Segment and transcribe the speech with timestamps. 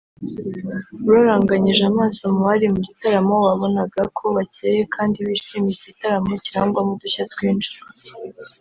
[1.07, 7.23] uraranganyije amaso mu bari mu gitaramo wabonaga ko bacyeye kandi bishimiye iki gitaramo kirangwamo udushya
[7.33, 7.73] twinshi